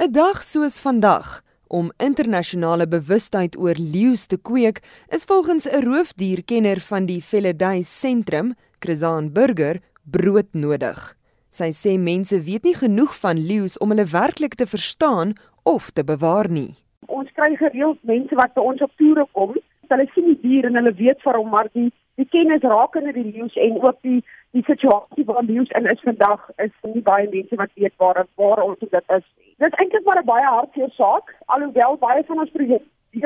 [0.00, 4.78] 'n Dag soos vandag om internasionale bewustheid oor leeu's te kweek,
[5.16, 9.76] is volgens 'n roofdierkenner van die Felidae Sentrum, Krizaan Burger,
[10.10, 11.16] broodnodig.
[11.50, 16.04] Sy sê mense weet nie genoeg van leeu's om hulle werklik te verstaan of te
[16.04, 16.74] bewaar nie.
[17.06, 19.52] Ons kry gereeld mense wat by ons op toere kom,
[19.88, 23.32] hulle sien die dier en hulle weet van hom, maar die die kennis rakende die
[23.32, 27.56] leeu's en ook die die situasie waar leeu's in is vandag is nie baie mense
[27.56, 29.49] wat weet waar waar ons dit is nie.
[29.60, 32.80] Dit is eintlik maar 'n baie hartseer saak, alhoewel baie van ons probeer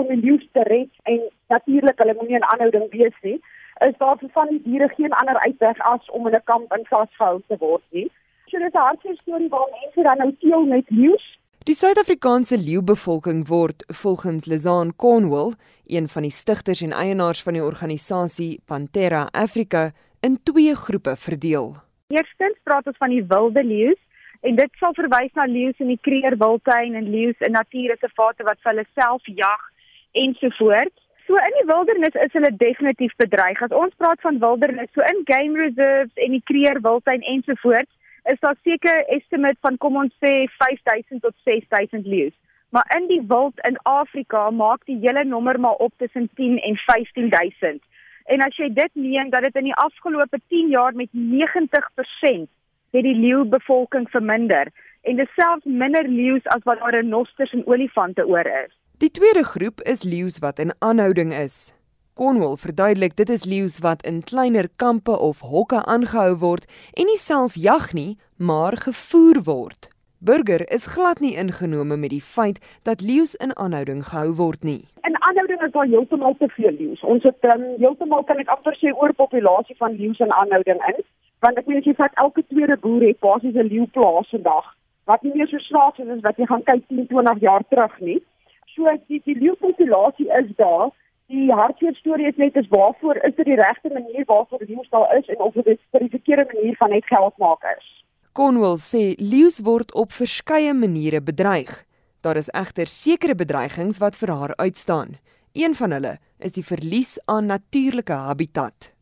[0.00, 3.40] om die leeu's te red en natuurlik hulle moenie in aanhouding wees nie,
[3.86, 6.84] is daar vir van die diere geen ander uitweg as om in 'n kamp in
[6.84, 8.10] vasgehou te word nie.
[8.46, 12.58] So dit is 'n hartseer storie waar mense dan nou teel met leeu's Die Suid-Afrikaanse
[12.58, 15.52] leeubevolking word volgens Lizaan Cornwall,
[15.86, 19.90] een van die stigters en eienaars van die organisasie Panthera Africa,
[20.20, 21.74] in twee groepe verdeel.
[22.06, 24.00] Eerstens praat ons van die wilde leeu's
[24.40, 28.58] en dit sal verwys na leeu's in die Kruger Wildtuin en leeu's in natuurreservate wat
[28.62, 29.62] hulle self jag
[30.12, 30.96] ensovoorts.
[31.26, 33.60] So in die wildernis is hulle definitief bedreig.
[33.62, 37.90] As ons praat van wildernis, so in game reserves en die Kruger Wildtuin ensovoorts,
[38.32, 42.36] is daar seker estimate van kom ons sê 5000 tot 6000 leeu's.
[42.70, 46.76] Maar in die wild in Afrika maak die hele nommer maar op tussen 10 en
[46.76, 47.80] 15000.
[48.28, 52.48] En as jy dit neem dat dit in die afgelope 10 jaar met 90%
[52.90, 54.70] het die leeubevolking verminder
[55.02, 58.72] en dit selfs minder leeu's as wat daar renosters en olifante oor is.
[58.98, 61.74] Die tweede groep is leeu's wat in aanhouding is.
[62.18, 67.20] Cornwall verduidelik dit is leeu's wat in kleiner kampe of hokke aangehou word en nie
[67.20, 69.88] self jag nie, maar gevoer word.
[70.18, 74.80] Burger is glad nie ingenome met die feit dat leeu's in aanhouding gehou word nie.
[75.06, 77.02] In aanhouding is daar heeltemal te veel leeu's.
[77.02, 80.98] Ons het um, heeltemal kan ek amper sê oorpopulasie van leeu's in aanhouding in,
[81.40, 84.74] want ek weet jy vat elke tweede boer het basies 'n leeuplaas vandag
[85.08, 87.94] wat nie meer so snaaks is as wat jy gaan kyk 10, 20 jaar terug
[88.00, 88.20] nie.
[88.74, 90.90] So die die leeupopulasie is daar
[91.32, 94.90] die hartseer storie is net is waarvoor is dit die regte manier waarvoor die leeu's
[94.90, 97.88] daar is en of dit vir die verkeerde manier van net geld maak is.
[98.32, 101.72] Cornwall sê leeu's word op verskeie maniere bedreig.
[102.20, 105.16] Daar is egter sekere bedreigings wat vir haar uitstaan.
[105.52, 108.92] Een van hulle is die verlies aan natuurlike habitat.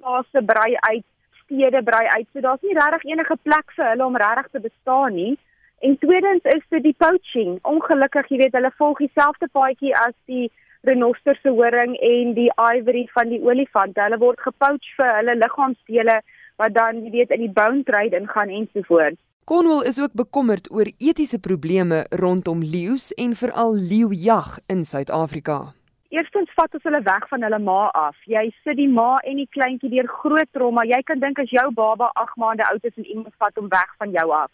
[0.00, 1.06] Plase brei uit,
[1.44, 5.14] stede brei uit, so daar's nie regtig enige plek vir hulle om regtig te bestaan
[5.14, 5.38] nie.
[5.82, 7.56] En tweedens is dit die poaching.
[7.66, 10.46] Ongelukkig, jy weet, hulle volg dieselfde paadjie as die
[10.86, 13.98] renoster se horing en die ivory van die olifant.
[13.98, 16.20] Hulle word gepoach vir hulle liggaamsdele
[16.62, 19.18] wat dan jy weet in die bone trade ingaan ensovoorts.
[19.44, 25.72] Cornwall is ook bekommerd oor etiese probleme rondom leeu's en veral leeujag in Suid-Afrika.
[26.12, 28.16] Eerstens vat ons hulle weg van hulle ma af.
[28.28, 30.84] Jy sit die ma en die kleintjie deur groot trauma.
[30.84, 33.94] Jy kan dink as jou baba 8 maande oud is en iemand vat hom weg
[33.98, 34.50] van jou af.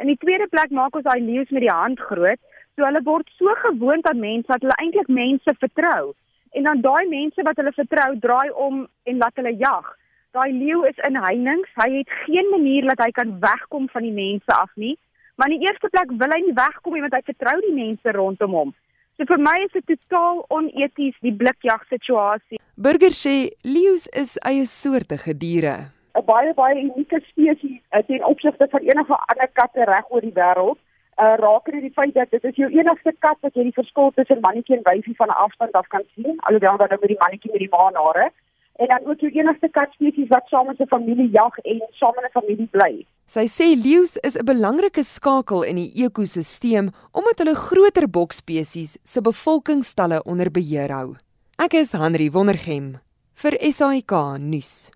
[0.00, 2.40] In die tweede plek maak ons daai leeu's met die hand groot
[2.80, 6.12] So hulle word so gewoond aan mense dat hulle eintlik mense vertrou.
[6.56, 9.90] En dan daai mense wat hulle vertrou, draai om en laat hulle jag.
[10.32, 11.68] Daai leeu is in heininge.
[11.76, 14.94] Hy het geen manier dat hy kan wegkom van die mense af nie.
[15.36, 18.16] Maar in die eerste plek wil hy nie wegkom nie want hy vertrou die mense
[18.16, 18.72] rondom hom.
[19.20, 22.56] So vir my is dit totaal oneties die blikjag situasie.
[22.80, 23.34] Burger sê
[23.68, 25.74] leeu's is eie soortige diere.
[26.16, 30.32] 'n Baie baie unieke spesies eh, ten opsigte van enige ander katte reg oor die
[30.32, 30.80] wêreld
[31.20, 34.12] uh, raak dit die feit dat dit is jou enigste kat wat jy die verskil
[34.16, 37.22] tussen mannetjie en wyfie van 'n afstand af kan sien, alhoewel dan nou met die
[37.24, 38.30] mannetjie met die maanhare.
[38.80, 42.14] En dan ook jou enigste kat spesies wat saam met 'n familie jag en saam
[42.18, 43.06] in 'n familie bly.
[43.26, 49.20] Sy sê leeu's is 'n belangrike skakel in die ekosisteem omdat hulle groter bokspesies se
[49.20, 51.16] bevolkingstalle onder beheer hou.
[51.58, 52.98] Ek is Henry Wondergem
[53.34, 54.90] vir SAK nuus.